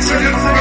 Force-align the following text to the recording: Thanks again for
Thanks 0.00 0.12
again 0.12 0.32
for 0.32 0.57